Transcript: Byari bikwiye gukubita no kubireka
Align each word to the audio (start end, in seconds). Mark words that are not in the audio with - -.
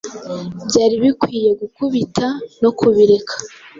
Byari 0.67 0.95
bikwiye 1.03 1.49
gukubita 1.61 2.25
no 2.61 2.69
kubireka 2.77 3.33